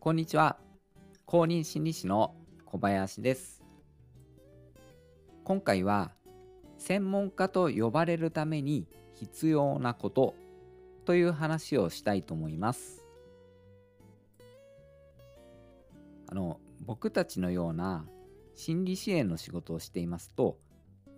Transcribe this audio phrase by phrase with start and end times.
[0.00, 0.56] こんにちは。
[1.26, 3.64] 公認心理師の小林です。
[5.42, 6.12] 今回は
[6.76, 10.36] 専門家と呼ばれるために必要なこと
[11.04, 13.04] という話をしたいと思います。
[16.28, 18.06] あの僕たちのような
[18.54, 20.58] 心理支援の仕事をしていますと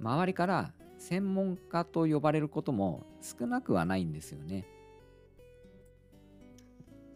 [0.00, 4.66] 周りから専門家と呼ばれることも少なくはないんですよね。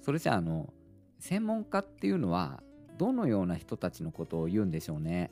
[0.02, 0.70] それじゃああの
[1.24, 2.62] 専門家っていうのは
[2.98, 5.30] どのような人たちのことを言うんでしょうね。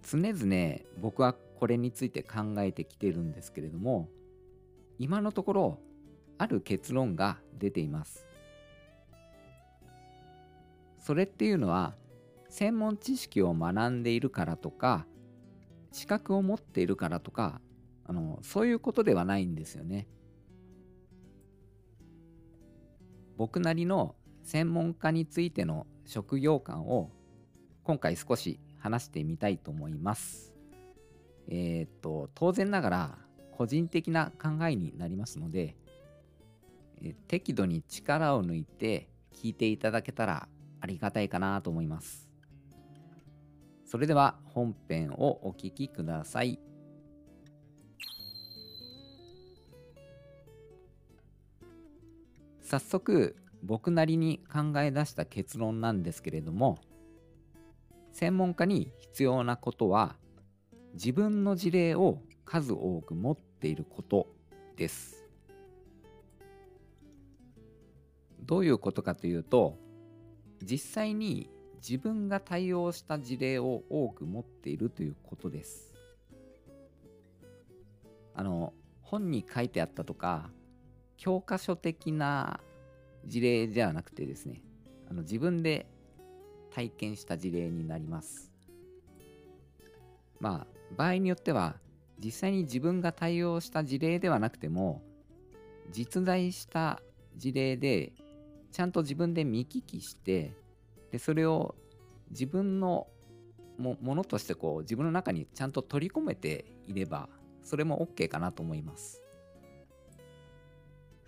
[0.00, 4.08] 常々僕はこれについて考えてきてるんですけれども
[4.98, 5.78] 今のところ
[6.38, 8.26] ある結論が出ています。
[10.96, 11.94] それっていうのは
[12.48, 15.06] 専門知識を学んでいるからとか
[15.90, 17.60] 資格を持っているからとか
[18.06, 20.06] あのそういうことではないんですよね。
[23.42, 24.14] 僕なりの
[24.44, 27.10] 専門家についての職業観を
[27.82, 30.54] 今回少し話してみたいと思います。
[31.48, 33.18] えー、っと当然ながら
[33.50, 35.74] 個人的な考えになりますので、
[37.02, 40.46] え適度に力を抜いて聞いていただけたら
[40.80, 42.28] ありがたいかなと思います。
[43.84, 46.60] それでは本編をお聴きください。
[52.72, 56.78] 早速僕なりに考え出した結論なんですけれども
[58.12, 60.16] 専門家に必要なことは
[60.94, 64.26] 自分の事例を数多く持っていること
[64.76, 65.24] です。
[68.42, 69.78] どういうことかというと
[70.62, 75.94] 実際に自分が対応した事例を多く持っているということです。
[78.34, 80.50] あの本に書いてあったとか
[81.16, 82.60] 教科書的な
[83.26, 84.62] 事例ではなくてですね
[85.10, 85.86] あの自分で
[86.74, 88.50] 体験した事例になります。
[90.40, 90.66] まあ
[90.96, 91.76] 場合によっては
[92.22, 95.02] 実際に自分が対応した事例ではなくても
[95.90, 97.00] 実在した
[97.36, 98.12] 事例で
[98.72, 100.52] ちゃんと自分で見聞きして
[101.10, 101.74] でそれを
[102.30, 103.06] 自分の
[103.78, 107.28] もものとしてこう自分の中にちゃんと取り込めていれば
[107.62, 109.22] それも OK かなと思います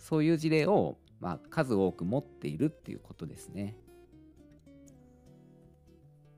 [0.04, 3.76] そういう事例を、まあ、数多く持っているっていうことですね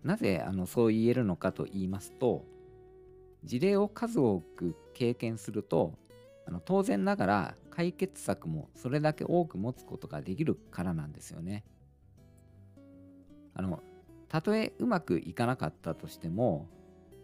[0.02, 2.44] なぜあのそう言えるのかと言いますと
[3.42, 5.94] 事例を数多く経験すると
[6.46, 11.64] あの当然ながら解決策もそれだけ多く持つことができるからなんですよね。
[13.54, 13.82] あの
[14.28, 16.68] たとえうまくいかなかったとしても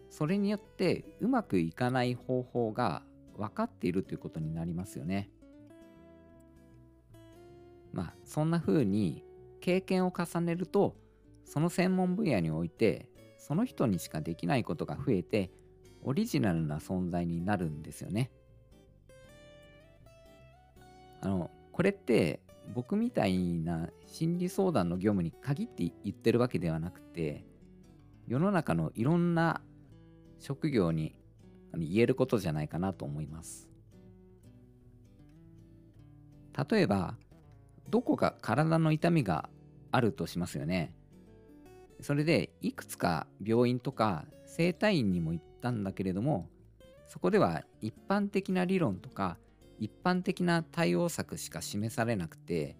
[0.09, 3.03] それによってうまくいかない方法が
[3.37, 5.29] 分かっているということになりますよね。
[7.93, 9.23] まあそんな風に
[9.61, 10.95] 経験を重ねると
[11.45, 15.51] その専門分野においてその人にしかできないことが増えて
[16.01, 18.31] オリジナルな存在になるんですよね。
[21.21, 22.41] あのこれって
[22.73, 27.45] 僕みたいな心理相談の業務に限って言ってるわけではなくて
[28.27, 29.61] 世の中のいろんな
[30.39, 31.15] 職業に
[31.73, 33.69] 言えることじゃないかなと思います
[36.69, 37.15] 例えば
[37.93, 39.51] どこか体の痛みが
[39.91, 40.95] あるとしますよね
[42.01, 46.49] それでいくつか病院とか整体院にも行ったんだけれども
[47.07, 49.37] そこでは一般的な理論とか
[49.77, 52.77] 一般的な対応策しか示されなくて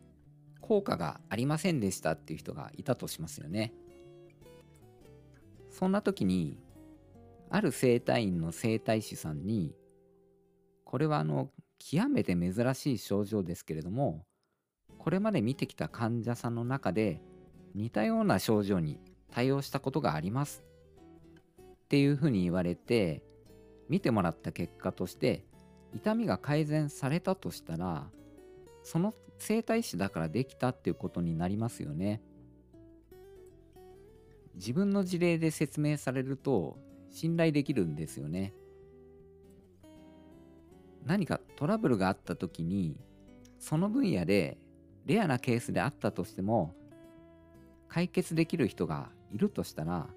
[0.61, 3.71] 効果がありませんでしたっていう人がいたとしますよね。
[5.69, 6.57] そんな時に
[7.51, 9.75] ある整体院の整体師さんに
[10.85, 14.25] これはあの極めて珍しい症状ですけれども
[15.03, 17.19] これまで見てきた患者さんの中で
[17.75, 18.99] 似たような症状に
[19.29, 20.63] 対応したことがあります。
[21.57, 23.21] っていうふうに言われて
[23.89, 25.43] 見てもらった結果として
[25.93, 28.07] 痛みが改善されたとしたら
[28.81, 32.21] その整体師だからできたっていうことになりますよね。
[34.55, 36.77] 自分の事例で説明されると
[37.11, 38.53] 信頼できるんですよね。
[41.05, 42.95] 何かトラブルがあった時に
[43.59, 44.62] その分野で
[45.05, 46.73] レアなケースであったとしても
[47.87, 50.07] 解決できる人がいるとしたら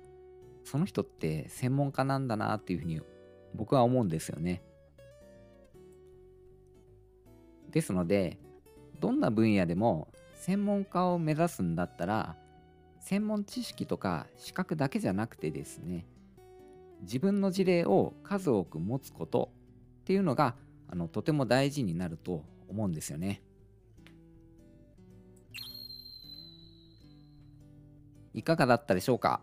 [0.64, 3.00] その人って専門家なんだなっていうふうに
[3.54, 4.62] 僕は思うんですよね。
[7.70, 8.38] ですので
[9.00, 12.36] どんな分野でも専門家を目指すんだったら
[13.00, 16.06] 専門知識とか資格だけじゃなくてですね
[17.02, 19.50] 自分の事例を数多く持つこと
[20.00, 20.54] っていうのが
[20.88, 23.42] あのとても大事になると思うんですよね。
[28.36, 29.40] いかがだったでしょうか？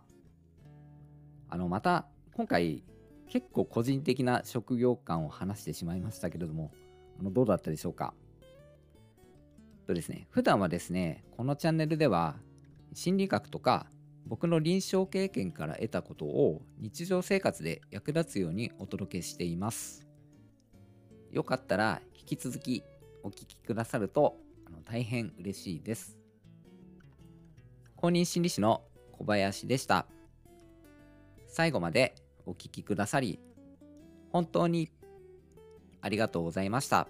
[1.49, 2.83] あのまた今回
[3.27, 6.71] 結構個人的な職業観を話してしまいましたけれども
[7.19, 8.13] あのどうだったでしょうか？
[9.87, 12.35] とですね普段はですねこのチャンネルでは
[12.93, 13.87] 心理学とか
[14.27, 20.05] 僕の臨床経験から得たことを日常生活で役立つようにお届けしています。
[21.31, 22.83] よかったら引き続き
[23.23, 24.37] お聞きくださると
[24.85, 26.22] 大変嬉しいです。
[28.03, 28.81] 公認心理師の
[29.13, 30.07] 小林でした
[31.47, 32.15] 最後まで
[32.45, 33.39] お聴きくださり
[34.29, 34.91] 本当に
[36.01, 37.07] ありがとうございました。